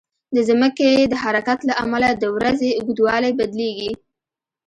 د 0.35 0.37
ځمکې 0.49 0.89
د 1.11 1.13
حرکت 1.23 1.59
له 1.69 1.73
امله 1.83 2.09
د 2.13 2.23
ورځې 2.35 2.69
اوږدوالی 2.79 3.31
بدلېږي. 3.39 3.91